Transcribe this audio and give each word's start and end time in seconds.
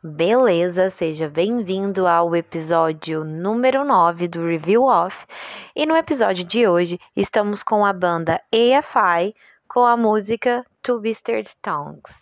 Beleza, 0.00 0.88
seja 0.90 1.28
bem-vindo 1.28 2.06
ao 2.06 2.36
episódio 2.36 3.24
número 3.24 3.84
9 3.84 4.28
do 4.28 4.46
Review 4.46 4.84
Off. 4.84 5.26
E 5.74 5.84
no 5.84 5.96
episódio 5.96 6.44
de 6.44 6.68
hoje 6.68 7.00
estamos 7.16 7.64
com 7.64 7.84
a 7.84 7.92
banda 7.92 8.40
AFI 8.52 9.34
com 9.66 9.84
a 9.84 9.96
música 9.96 10.64
Twisted 10.82 11.50
Tongues. 11.60 12.14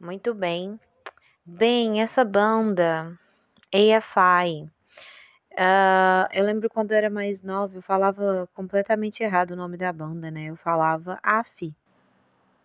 Muito 0.00 0.32
bem. 0.32 0.80
Bem, 1.44 2.00
essa 2.00 2.24
banda 2.24 3.12
AFI 3.70 4.70
Uh, 5.52 6.28
eu 6.32 6.44
lembro 6.44 6.70
quando 6.70 6.92
eu 6.92 6.98
era 6.98 7.10
mais 7.10 7.42
nova, 7.42 7.76
eu 7.76 7.82
falava 7.82 8.48
completamente 8.54 9.22
errado 9.22 9.52
o 9.52 9.56
nome 9.56 9.76
da 9.76 9.92
banda, 9.92 10.30
né? 10.30 10.46
Eu 10.46 10.56
falava 10.56 11.18
AF. 11.22 11.74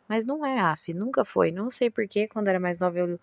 Mas 0.07 0.25
não 0.25 0.45
é 0.45 0.59
AF, 0.59 0.93
nunca 0.93 1.25
foi. 1.25 1.51
Não 1.51 1.69
sei 1.69 1.89
porquê, 1.89 2.27
quando 2.27 2.47
era 2.47 2.59
mais 2.59 2.79
nova 2.79 2.97
eu, 2.99 3.19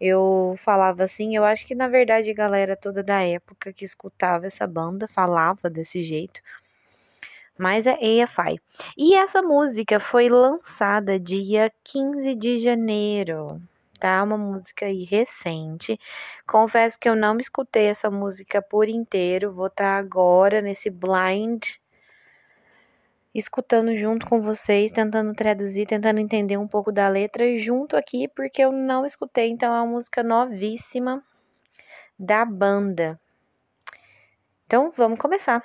eu 0.00 0.54
falava 0.58 1.04
assim. 1.04 1.36
Eu 1.36 1.44
acho 1.44 1.66
que 1.66 1.74
na 1.74 1.88
verdade 1.88 2.30
a 2.30 2.34
galera 2.34 2.76
toda 2.76 3.02
da 3.02 3.22
época 3.22 3.72
que 3.72 3.84
escutava 3.84 4.46
essa 4.46 4.66
banda 4.66 5.08
falava 5.08 5.70
desse 5.70 6.02
jeito. 6.02 6.40
Mas 7.58 7.86
é 7.86 7.94
AFI. 8.22 8.60
E 8.96 9.14
essa 9.14 9.42
música 9.42 10.00
foi 10.00 10.28
lançada 10.28 11.18
dia 11.18 11.72
15 11.84 12.34
de 12.34 12.58
janeiro 12.58 13.60
tá? 14.00 14.22
Uma 14.22 14.38
música 14.38 14.86
aí 14.86 15.04
recente. 15.04 15.98
Confesso 16.46 16.98
que 16.98 17.08
eu 17.08 17.14
não 17.14 17.38
escutei 17.38 17.86
essa 17.86 18.10
música 18.10 18.62
por 18.62 18.88
inteiro. 18.88 19.52
Vou 19.52 19.68
estar 19.68 19.84
tá 19.84 19.98
agora 19.98 20.60
nesse 20.62 20.90
blind 20.90 21.64
escutando 23.34 23.94
junto 23.96 24.26
com 24.26 24.40
vocês, 24.40 24.90
tentando 24.90 25.32
traduzir, 25.34 25.86
tentando 25.86 26.18
entender 26.18 26.56
um 26.56 26.66
pouco 26.66 26.90
da 26.90 27.08
letra 27.08 27.56
junto 27.58 27.96
aqui, 27.96 28.26
porque 28.28 28.62
eu 28.62 28.72
não 28.72 29.06
escutei, 29.06 29.50
então 29.50 29.74
é 29.74 29.80
uma 29.80 29.86
música 29.86 30.22
novíssima 30.22 31.22
da 32.18 32.44
banda. 32.44 33.20
Então, 34.66 34.92
vamos 34.96 35.18
começar. 35.18 35.64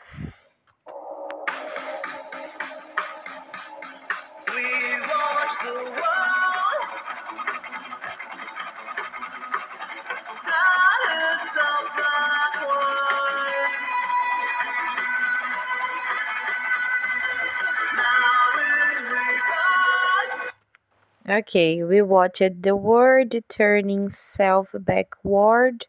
Okay, 21.27 21.83
we 21.83 22.03
watched 22.03 22.61
the 22.61 22.75
world 22.75 23.33
turning 23.49 24.11
self 24.11 24.69
backward, 24.77 25.87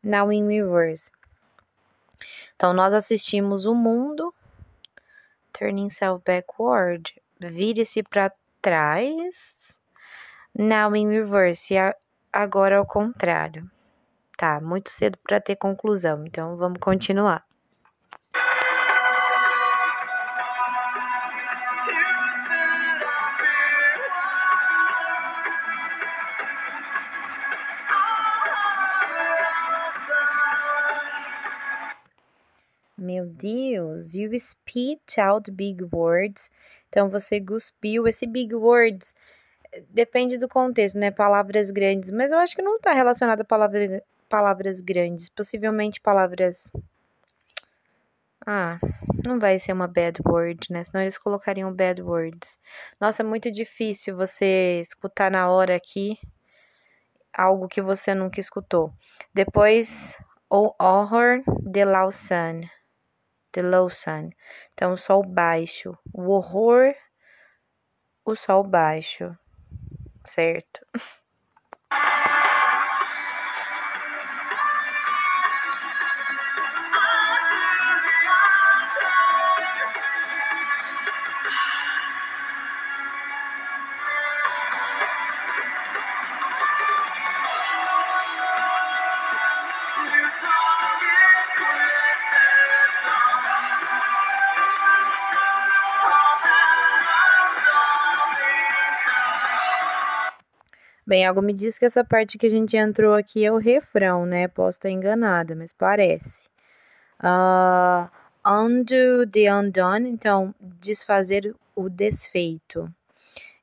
now 0.00 0.30
in 0.30 0.46
reverse. 0.46 1.10
Então, 2.54 2.72
nós 2.72 2.94
assistimos 2.94 3.66
o 3.66 3.74
mundo 3.74 4.32
turning 5.52 5.90
self 5.90 6.22
backward, 6.24 7.20
vire-se 7.40 8.04
para 8.04 8.30
trás, 8.62 9.74
now 10.54 10.94
in 10.94 11.08
reverse, 11.08 11.74
agora 12.32 12.78
ao 12.78 12.86
contrário. 12.86 13.68
Tá, 14.38 14.60
muito 14.60 14.90
cedo 14.90 15.18
para 15.24 15.40
ter 15.40 15.56
conclusão, 15.56 16.24
então 16.24 16.56
vamos 16.56 16.78
continuar. 16.78 17.44
Meu 32.98 33.26
Deus, 33.26 34.14
you 34.14 34.30
spit 34.38 35.20
out 35.20 35.50
big 35.50 35.84
words. 35.92 36.50
Então 36.88 37.10
você 37.10 37.40
cuspiu 37.40 38.06
esse 38.08 38.26
big 38.26 38.54
words. 38.54 39.14
Depende 39.90 40.38
do 40.38 40.48
contexto, 40.48 40.98
né? 40.98 41.10
Palavras 41.10 41.70
grandes, 41.70 42.10
mas 42.10 42.32
eu 42.32 42.38
acho 42.38 42.56
que 42.56 42.62
não 42.62 42.76
está 42.76 42.92
relacionado 42.92 43.42
a 43.42 43.44
palavra, 43.44 44.02
palavras 44.28 44.80
grandes, 44.80 45.28
possivelmente 45.28 46.00
palavras 46.00 46.70
ah, 48.46 48.78
não 49.26 49.40
vai 49.40 49.58
ser 49.58 49.72
uma 49.72 49.88
bad 49.88 50.20
word, 50.24 50.72
né? 50.72 50.84
Senão 50.84 51.02
eles 51.02 51.18
colocariam 51.18 51.72
bad 51.74 52.00
words. 52.00 52.58
Nossa, 53.00 53.22
é 53.22 53.26
muito 53.26 53.50
difícil 53.50 54.16
você 54.16 54.80
escutar 54.80 55.30
na 55.30 55.50
hora 55.50 55.74
aqui 55.74 56.16
algo 57.36 57.66
que 57.66 57.82
você 57.82 58.14
nunca 58.14 58.38
escutou. 58.38 58.92
Depois, 59.34 60.16
o 60.48 60.72
horror 60.80 61.42
de 61.60 61.84
Lausanne 61.84 62.70
low 63.62 63.90
sun. 63.90 64.30
Então, 64.74 64.92
o 64.92 64.96
sol 64.96 65.22
baixo. 65.22 65.96
O 66.12 66.30
horror, 66.30 66.94
o 68.24 68.34
sol 68.36 68.62
baixo. 68.64 69.36
Certo? 70.24 70.86
Bem, 101.08 101.24
algo 101.24 101.40
me 101.40 101.52
diz 101.54 101.78
que 101.78 101.84
essa 101.84 102.02
parte 102.02 102.36
que 102.36 102.46
a 102.46 102.50
gente 102.50 102.76
entrou 102.76 103.14
aqui 103.14 103.44
é 103.44 103.52
o 103.52 103.58
refrão, 103.58 104.26
né? 104.26 104.48
Posso 104.48 104.78
estar 104.78 104.90
enganada, 104.90 105.54
mas 105.54 105.72
parece. 105.72 106.48
Uh, 107.20 108.10
undo 108.44 109.24
the 109.30 109.48
undone, 109.54 110.10
então, 110.10 110.52
desfazer 110.60 111.54
o 111.76 111.88
desfeito. 111.88 112.92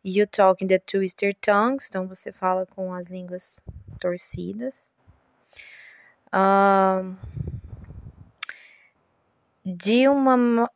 You 0.05 0.25
talk 0.25 0.63
in 0.63 0.69
the 0.69 0.79
twister 0.79 1.35
tongues, 1.41 1.87
então 1.89 2.07
você 2.07 2.31
fala 2.31 2.65
com 2.65 2.93
as 2.93 3.07
línguas 3.07 3.59
torcidas. 3.99 4.89
Uh, 6.33 7.13
de 9.65 10.07
uma. 10.07 10.69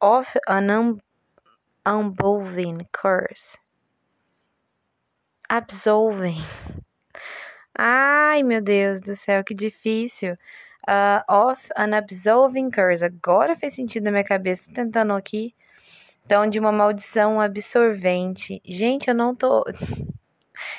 Of 0.00 0.40
an 0.48 0.98
unbelieving 1.84 2.86
curse 2.90 3.58
absolvem. 5.50 6.36
Ai, 7.76 8.44
meu 8.44 8.62
Deus 8.62 9.00
do 9.00 9.16
céu, 9.16 9.42
que 9.42 9.52
difícil. 9.52 10.34
Uh, 10.88 11.22
of 11.28 11.68
an 11.76 11.92
absolving 11.96 12.70
curse. 12.70 13.04
Agora 13.04 13.56
fez 13.56 13.74
sentido 13.74 14.04
na 14.04 14.12
minha 14.12 14.24
cabeça, 14.24 14.70
tentando 14.72 15.12
aqui. 15.12 15.52
Então, 16.24 16.46
de 16.46 16.60
uma 16.60 16.70
maldição 16.70 17.40
absorvente. 17.40 18.62
Gente, 18.64 19.08
eu 19.08 19.14
não 19.14 19.34
tô. 19.34 19.64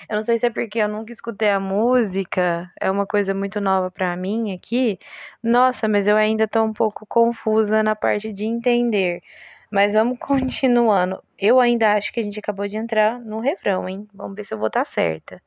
Eu 0.08 0.16
não 0.16 0.22
sei 0.22 0.38
se 0.38 0.46
é 0.46 0.50
porque 0.50 0.80
eu 0.80 0.88
nunca 0.88 1.12
escutei 1.12 1.50
a 1.50 1.60
música, 1.60 2.72
é 2.80 2.90
uma 2.90 3.06
coisa 3.06 3.34
muito 3.34 3.60
nova 3.60 3.90
para 3.90 4.16
mim 4.16 4.54
aqui. 4.54 5.00
Nossa, 5.44 5.88
mas 5.88 6.08
eu 6.08 6.16
ainda 6.16 6.48
tô 6.48 6.64
um 6.64 6.72
pouco 6.72 7.06
confusa 7.08 7.82
na 7.84 7.96
parte 7.96 8.32
de 8.32 8.46
entender. 8.46 9.22
Mas 9.72 9.94
vamos 9.94 10.20
continuando. 10.20 11.24
Eu 11.40 11.60
ainda 11.60 11.94
acho 11.94 12.12
que 12.12 12.20
a 12.20 12.24
gente 12.24 12.38
acabou 12.40 12.68
de 12.68 12.78
entrar 12.78 13.20
no 13.20 13.40
refrão, 13.40 13.88
hein? 13.88 14.08
Vamos 14.14 14.36
ver 14.36 14.44
se 14.44 14.54
eu 14.54 14.58
vou 14.58 14.68
estar 14.68 14.86
certa. 14.86 15.42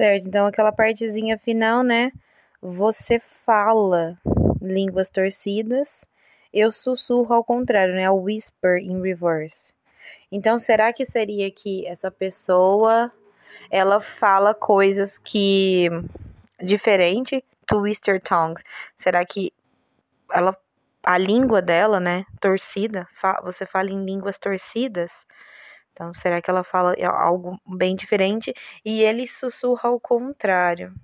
Certo, 0.00 0.28
então 0.28 0.46
aquela 0.46 0.72
partezinha 0.72 1.36
final, 1.36 1.82
né? 1.82 2.10
Você 2.62 3.20
fala 3.20 4.16
línguas 4.62 5.10
torcidas, 5.10 6.06
eu 6.54 6.72
sussurro 6.72 7.34
ao 7.34 7.44
contrário, 7.44 7.92
né? 7.94 8.10
O 8.10 8.14
whisper 8.14 8.78
in 8.78 9.02
reverse. 9.02 9.74
Então, 10.32 10.58
será 10.58 10.90
que 10.92 11.04
seria 11.06 11.50
que 11.50 11.86
essa 11.86 12.10
pessoa 12.10 13.12
ela 13.70 14.00
fala 14.00 14.54
coisas 14.54 15.18
que 15.18 15.88
diferente 16.62 17.44
twister 17.66 18.22
tongues? 18.22 18.64
Será 18.96 19.24
que 19.26 19.52
ela 20.32 20.56
a 21.04 21.18
língua 21.18 21.62
dela, 21.62 22.00
né, 22.00 22.24
torcida, 22.40 23.08
você 23.42 23.66
fala 23.66 23.90
em 23.90 24.04
línguas 24.04 24.38
torcidas? 24.38 25.26
Então, 25.92 26.14
será 26.14 26.40
que 26.40 26.50
ela 26.50 26.64
fala 26.64 26.94
algo 27.04 27.60
bem 27.66 27.94
diferente 27.94 28.54
e 28.84 29.02
ele 29.02 29.26
sussurra 29.26 29.88
ao 29.88 30.00
contrário? 30.00 30.94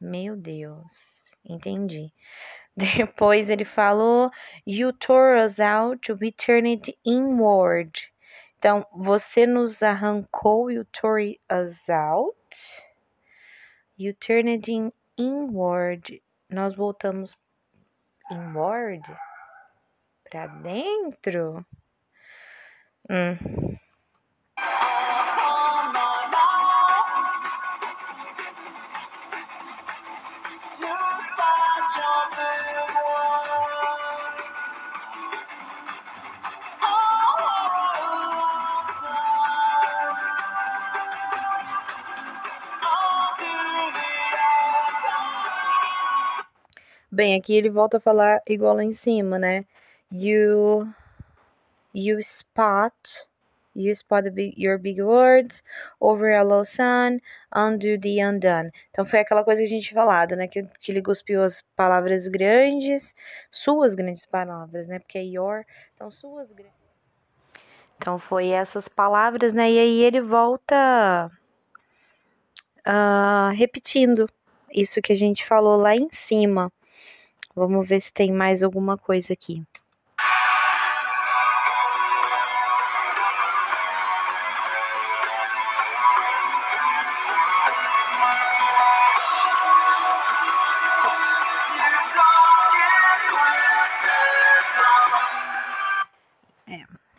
Meu 0.00 0.36
Deus, 0.36 1.22
entendi. 1.44 2.12
Depois 2.76 3.50
ele 3.50 3.64
falou: 3.64 4.30
You 4.66 4.92
tore 4.92 5.40
us 5.44 5.60
out, 5.60 6.12
we 6.12 6.32
turned 6.32 6.96
inward. 7.04 8.12
Então, 8.56 8.86
você 8.94 9.46
nos 9.46 9.82
arrancou, 9.82 10.70
you 10.70 10.84
tore 10.84 11.40
us 11.50 11.88
out. 11.88 12.36
You 13.98 14.14
turned 14.14 14.70
in 14.70 14.92
inward. 15.18 16.22
Nós 16.48 16.74
voltamos 16.74 17.36
inward 18.30 19.02
para 20.30 20.46
dentro. 20.46 21.66
Bem, 47.10 47.34
aqui 47.34 47.54
ele 47.54 47.68
volta 47.68 47.98
a 47.98 48.00
falar 48.00 48.40
igual 48.48 48.74
lá 48.74 48.82
em 48.82 48.92
cima, 48.94 49.38
né? 49.38 49.66
You 50.10 50.88
you 51.92 52.18
spot 52.20 53.28
you 53.74 53.94
spot 53.94 54.24
big, 54.34 54.54
your 54.56 54.78
big 54.78 55.00
words 55.00 55.62
over 56.00 56.30
a 56.34 56.44
low 56.44 56.64
sun, 56.64 57.20
undo 57.54 57.98
the 57.98 58.20
undone. 58.20 58.70
Então 58.90 59.04
foi 59.04 59.20
aquela 59.20 59.44
coisa 59.44 59.62
que 59.62 59.66
a 59.66 59.70
gente 59.70 59.94
falado, 59.94 60.36
né? 60.36 60.46
Que, 60.46 60.62
que 60.80 60.92
ele 60.92 61.02
cuspiu 61.02 61.42
as 61.42 61.62
palavras 61.76 62.28
grandes, 62.28 63.14
suas 63.50 63.94
grandes 63.94 64.26
palavras, 64.26 64.88
né? 64.88 64.98
Porque 64.98 65.18
é 65.18 65.24
your, 65.24 65.64
então 65.94 66.10
suas 66.10 66.52
grandes. 66.52 66.82
Então 67.96 68.18
foi 68.18 68.48
essas 68.48 68.88
palavras, 68.88 69.52
né? 69.52 69.70
E 69.70 69.78
aí 69.78 70.02
ele 70.02 70.20
volta 70.20 71.30
uh, 72.86 73.54
repetindo 73.54 74.28
isso 74.72 75.00
que 75.00 75.12
a 75.12 75.16
gente 75.16 75.46
falou 75.46 75.76
lá 75.76 75.94
em 75.94 76.08
cima. 76.10 76.70
Vamos 77.54 77.86
ver 77.86 78.00
se 78.00 78.12
tem 78.12 78.32
mais 78.32 78.62
alguma 78.62 78.96
coisa 78.96 79.34
aqui. 79.34 79.62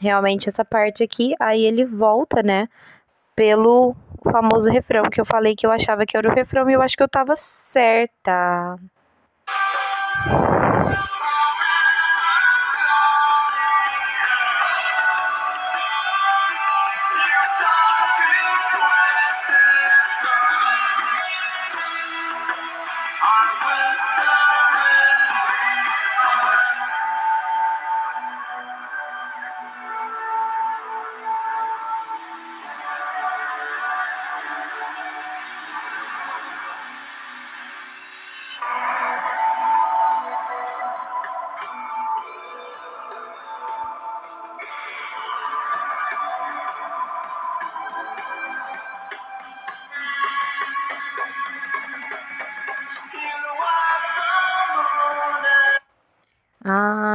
Realmente 0.04 0.50
essa 0.50 0.66
parte 0.66 1.02
aqui, 1.02 1.34
aí 1.40 1.64
ele 1.64 1.86
volta, 1.86 2.44
né, 2.44 2.68
pelo 3.36 3.96
famoso 4.32 4.70
refrão 4.70 5.04
que 5.10 5.20
eu 5.20 5.26
falei 5.26 5.56
que 5.56 5.66
eu 5.66 5.72
achava 5.72 6.06
que 6.06 6.16
era 6.16 6.30
o 6.30 6.34
refrão 6.34 6.70
e 6.70 6.74
eu 6.74 6.82
acho 6.82 6.96
que 6.98 7.04
eu 7.04 7.10
tava 7.10 7.36
certa. 7.36 8.78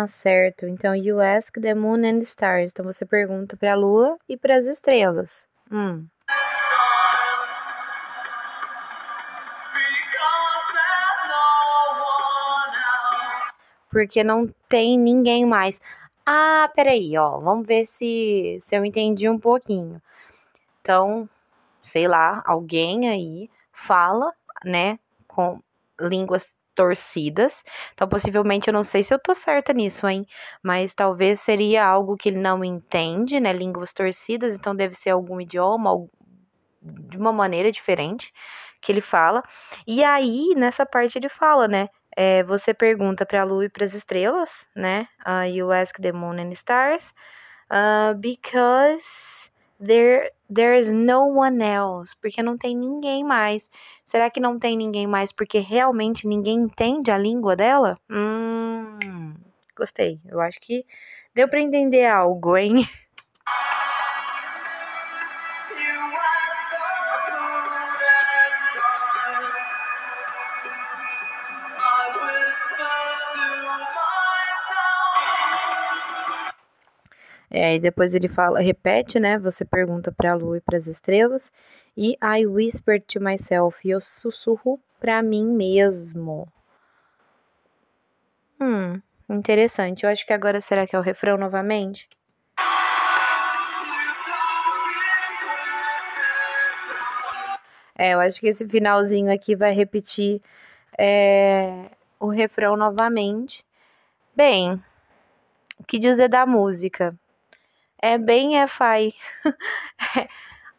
Certo. 0.06 0.66
Então, 0.66 0.94
you 0.94 1.20
ask 1.20 1.54
the 1.60 1.74
moon 1.74 2.04
and 2.04 2.18
stars. 2.18 2.72
Então, 2.72 2.84
você 2.84 3.04
pergunta 3.04 3.56
para 3.56 3.72
a 3.72 3.76
lua 3.76 4.18
e 4.28 4.36
para 4.36 4.56
as 4.56 4.66
estrelas. 4.66 5.46
Hum. 5.70 6.06
Porque 13.90 14.22
não 14.22 14.46
tem 14.68 14.98
ninguém 14.98 15.46
mais. 15.46 15.80
Ah, 16.26 16.70
peraí, 16.74 17.16
ó. 17.16 17.38
Vamos 17.40 17.66
ver 17.66 17.86
se, 17.86 18.58
se 18.60 18.76
eu 18.76 18.84
entendi 18.84 19.28
um 19.28 19.38
pouquinho. 19.38 20.00
Então, 20.80 21.28
sei 21.82 22.06
lá, 22.06 22.42
alguém 22.46 23.08
aí 23.08 23.50
fala, 23.72 24.32
né, 24.64 24.98
com 25.26 25.60
línguas 26.00 26.54
torcidas. 26.78 27.64
Então, 27.92 28.08
possivelmente, 28.08 28.68
eu 28.68 28.72
não 28.72 28.84
sei 28.84 29.02
se 29.02 29.12
eu 29.12 29.18
tô 29.18 29.34
certa 29.34 29.72
nisso, 29.72 30.06
hein? 30.06 30.24
Mas 30.62 30.94
talvez 30.94 31.40
seria 31.40 31.84
algo 31.84 32.16
que 32.16 32.28
ele 32.28 32.38
não 32.38 32.62
entende, 32.64 33.40
né? 33.40 33.52
Línguas 33.52 33.92
torcidas, 33.92 34.54
então 34.54 34.76
deve 34.76 34.94
ser 34.94 35.10
algum 35.10 35.40
idioma, 35.40 35.90
de 36.80 37.16
uma 37.16 37.32
maneira 37.32 37.72
diferente 37.72 38.32
que 38.80 38.92
ele 38.92 39.00
fala. 39.00 39.42
E 39.88 40.04
aí, 40.04 40.54
nessa 40.56 40.86
parte, 40.86 41.18
ele 41.18 41.28
fala, 41.28 41.66
né? 41.66 41.88
É, 42.16 42.44
você 42.44 42.72
pergunta 42.72 43.26
para 43.26 43.40
a 43.42 43.44
lua 43.44 43.64
e 43.64 43.68
para 43.68 43.84
as 43.84 43.92
estrelas, 43.92 44.64
né? 44.74 45.08
Uh, 45.26 45.48
you 45.50 45.72
ask 45.72 46.00
the 46.00 46.12
moon 46.12 46.38
and 46.38 46.52
stars, 46.52 47.12
uh, 47.72 48.14
because 48.14 49.50
there 49.84 50.30
there's 50.52 50.88
no 50.90 51.26
one 51.26 51.62
else, 51.62 52.14
porque 52.20 52.42
não 52.42 52.56
tem 52.56 52.76
ninguém 52.76 53.24
mais. 53.24 53.70
Será 54.04 54.30
que 54.30 54.40
não 54.40 54.58
tem 54.58 54.76
ninguém 54.76 55.06
mais 55.06 55.32
porque 55.32 55.58
realmente 55.58 56.26
ninguém 56.26 56.56
entende 56.56 57.10
a 57.10 57.18
língua 57.18 57.54
dela? 57.54 57.98
Hum, 58.10 59.34
gostei. 59.76 60.20
Eu 60.26 60.40
acho 60.40 60.60
que 60.60 60.84
deu 61.34 61.48
para 61.48 61.60
entender 61.60 62.06
algo, 62.06 62.56
hein? 62.56 62.74
É, 77.58 77.74
e 77.74 77.80
depois 77.80 78.14
ele 78.14 78.28
fala, 78.28 78.60
repete, 78.60 79.18
né? 79.18 79.36
Você 79.38 79.64
pergunta 79.64 80.12
para 80.12 80.30
a 80.30 80.34
lua 80.34 80.58
e 80.58 80.60
para 80.60 80.76
as 80.76 80.86
estrelas. 80.86 81.52
E 81.96 82.16
I 82.22 82.46
whisper 82.46 83.02
to 83.02 83.20
myself, 83.20 83.86
e 83.86 83.90
eu 83.90 84.00
sussurro 84.00 84.80
para 85.00 85.20
mim 85.22 85.44
mesmo. 85.44 86.46
Hum, 88.60 89.00
interessante. 89.28 90.04
Eu 90.04 90.10
acho 90.10 90.24
que 90.24 90.32
agora 90.32 90.60
será 90.60 90.86
que 90.86 90.94
é 90.94 90.98
o 90.98 91.02
refrão 91.02 91.36
novamente? 91.36 92.08
É, 97.96 98.14
eu 98.14 98.20
acho 98.20 98.38
que 98.38 98.46
esse 98.46 98.68
finalzinho 98.68 99.32
aqui 99.32 99.56
vai 99.56 99.72
repetir 99.72 100.40
é, 100.96 101.90
o 102.20 102.28
refrão 102.28 102.76
novamente. 102.76 103.66
Bem, 104.36 104.80
o 105.80 105.84
que 105.84 105.98
dizer 105.98 106.28
da 106.28 106.46
música? 106.46 107.18
É 108.00 108.18
bem 108.18 108.56
EFI. 108.62 109.14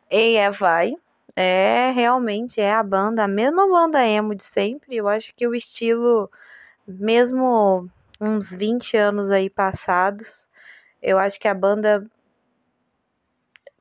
EFI. 0.09 0.97
É, 1.35 1.91
realmente 1.91 2.59
é 2.59 2.73
a 2.73 2.83
banda, 2.83 3.23
a 3.23 3.27
mesma 3.27 3.67
banda 3.67 4.05
emo 4.05 4.35
de 4.35 4.43
sempre. 4.43 4.95
Eu 4.97 5.07
acho 5.07 5.33
que 5.35 5.47
o 5.47 5.55
estilo, 5.55 6.29
mesmo 6.87 7.89
uns 8.19 8.51
20 8.53 8.97
anos 8.97 9.31
aí 9.31 9.49
passados, 9.49 10.49
eu 11.01 11.17
acho 11.17 11.39
que 11.39 11.47
a 11.47 11.53
banda 11.53 12.05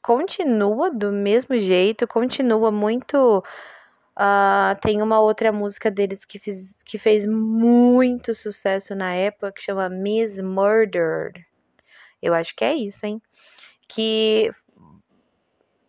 continua 0.03 0.91
do 0.91 1.13
mesmo 1.13 1.59
jeito, 1.59 2.07
continua 2.07 2.71
muito. 2.71 3.43
Uh, 4.17 4.75
tem 4.83 5.03
uma 5.03 5.21
outra 5.21 5.53
música 5.53 5.91
deles 5.91 6.25
que, 6.25 6.39
fiz, 6.39 6.83
que 6.85 6.99
fez 6.99 7.25
muito 7.27 8.35
sucesso 8.35 8.95
na 8.95 9.15
época 9.15 9.53
que 9.53 9.63
chama 9.63 9.89
Miss 9.89 10.41
Murdered. 10.41 11.47
Eu 12.23 12.35
acho 12.35 12.55
que 12.55 12.65
é 12.65 12.75
isso, 12.75 13.07
hein? 13.07 13.23
Que 13.89 14.51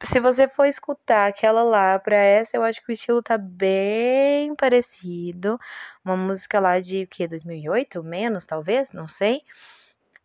se 0.04 0.20
você 0.20 0.48
for 0.48 0.66
escutar 0.66 1.28
aquela 1.28 1.62
lá 1.64 2.00
pra 2.00 2.16
essa, 2.16 2.56
eu 2.56 2.64
acho 2.64 2.84
que 2.84 2.92
o 2.92 2.94
estilo 2.94 3.22
tá 3.22 3.38
bem 3.38 4.56
parecido. 4.56 5.60
Uma 6.04 6.16
música 6.16 6.60
lá 6.60 6.80
de 6.80 7.04
o 7.04 7.08
que? 7.08 7.28
2008? 7.28 8.04
Menos, 8.04 8.46
talvez? 8.46 8.94
Não 8.94 9.08
sei. 9.08 9.42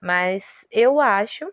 Mas 0.01 0.67
eu 0.71 1.01
acho 1.01 1.51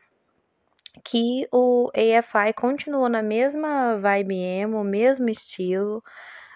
que 1.03 1.47
o 1.51 1.89
AFI 1.95 2.53
continua 2.53 3.09
na 3.09 3.23
mesma 3.23 3.97
vibe 3.97 4.35
emo, 4.35 4.83
mesmo 4.83 5.29
estilo, 5.29 6.03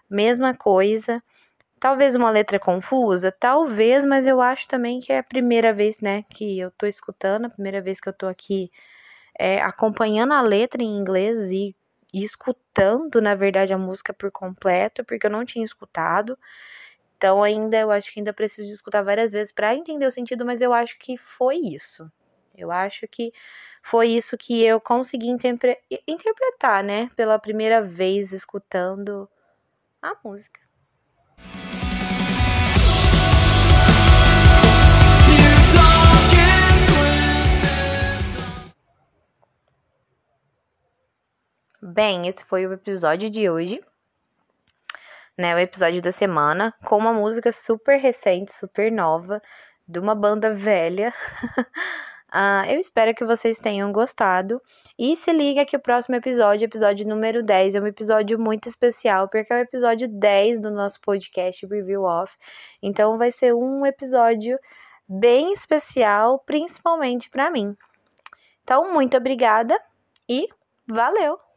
mesma 0.09 0.53
coisa. 0.55 1.23
Talvez 1.79 2.15
uma 2.15 2.31
letra 2.31 2.59
confusa, 2.59 3.31
talvez, 3.31 4.05
mas 4.05 4.27
eu 4.27 4.41
acho 4.41 4.67
também 4.67 4.99
que 5.01 5.13
é 5.13 5.19
a 5.19 5.23
primeira 5.23 5.73
vez, 5.73 6.01
né, 6.01 6.23
que 6.29 6.59
eu 6.59 6.71
tô 6.71 6.87
escutando, 6.87 7.45
a 7.45 7.49
primeira 7.49 7.81
vez 7.81 7.99
que 7.99 8.09
eu 8.09 8.13
tô 8.13 8.27
aqui 8.27 8.71
é, 9.39 9.61
acompanhando 9.61 10.33
a 10.33 10.41
letra 10.41 10.83
em 10.83 10.97
inglês 10.97 11.51
e, 11.51 11.75
e 12.13 12.23
escutando, 12.23 13.21
na 13.21 13.35
verdade, 13.35 13.73
a 13.73 13.77
música 13.77 14.13
por 14.13 14.31
completo, 14.31 15.03
porque 15.03 15.27
eu 15.27 15.31
não 15.31 15.45
tinha 15.45 15.65
escutado. 15.65 16.37
Então, 17.17 17.43
ainda 17.43 17.77
eu 17.77 17.91
acho 17.91 18.11
que 18.11 18.19
ainda 18.19 18.33
preciso 18.33 18.71
escutar 18.73 19.01
várias 19.03 19.31
vezes 19.31 19.51
para 19.53 19.75
entender 19.75 20.05
o 20.05 20.11
sentido, 20.11 20.45
mas 20.45 20.61
eu 20.61 20.73
acho 20.73 20.97
que 20.99 21.17
foi 21.17 21.57
isso. 21.57 22.11
Eu 22.57 22.71
acho 22.71 23.07
que 23.07 23.33
foi 23.83 24.09
isso 24.09 24.37
que 24.37 24.63
eu 24.63 24.79
consegui 24.81 25.27
interpretar, 26.07 26.83
né, 26.83 27.09
pela 27.15 27.39
primeira 27.39 27.81
vez 27.81 28.31
escutando 28.31 29.29
a 30.01 30.15
música. 30.23 30.64
Bem, 41.95 42.27
esse 42.27 42.43
foi 42.43 42.67
o 42.67 42.73
episódio 42.73 43.29
de 43.29 43.49
hoje, 43.49 43.81
né? 45.37 45.55
O 45.55 45.59
episódio 45.59 46.01
da 46.01 46.11
semana, 46.11 46.73
com 46.83 46.97
uma 46.97 47.13
música 47.13 47.53
super 47.53 47.97
recente, 47.97 48.51
super 48.51 48.91
nova, 48.91 49.41
de 49.87 49.97
uma 49.97 50.13
banda 50.13 50.53
velha. 50.53 51.13
uh, 52.33 52.67
eu 52.67 52.81
espero 52.81 53.15
que 53.15 53.23
vocês 53.23 53.59
tenham 53.59 53.93
gostado. 53.93 54.61
E 54.99 55.15
se 55.15 55.31
liga 55.31 55.63
que 55.63 55.77
o 55.77 55.79
próximo 55.79 56.17
episódio, 56.17 56.65
episódio 56.65 57.07
número 57.07 57.41
10, 57.41 57.75
é 57.75 57.79
um 57.79 57.87
episódio 57.87 58.37
muito 58.37 58.67
especial, 58.67 59.29
porque 59.29 59.53
é 59.53 59.55
o 59.55 59.61
episódio 59.61 60.09
10 60.09 60.59
do 60.59 60.71
nosso 60.71 60.99
podcast 60.99 61.65
Review 61.65 62.03
Off. 62.03 62.35
Então 62.83 63.17
vai 63.17 63.31
ser 63.31 63.55
um 63.55 63.85
episódio 63.85 64.59
bem 65.07 65.53
especial, 65.53 66.39
principalmente 66.39 67.29
para 67.29 67.49
mim. 67.49 67.73
Então, 68.63 68.91
muito 68.91 69.15
obrigada 69.15 69.79
e 70.27 70.45
valeu! 70.85 71.54